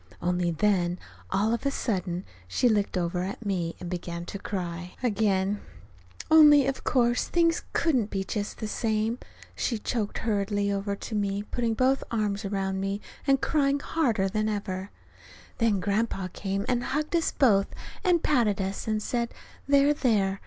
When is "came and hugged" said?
16.33-17.15